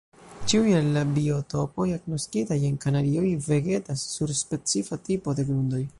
Ĉiu 0.51 0.63
el 0.77 0.87
la 0.95 1.03
biotopoj 1.17 1.87
agnoskitaj 1.97 2.59
en 2.71 2.81
Kanarioj 2.87 3.27
vegetas 3.51 4.09
sur 4.17 4.37
specifa 4.43 5.01
tipo 5.11 5.41
de 5.41 5.51
grundoj. 5.53 5.89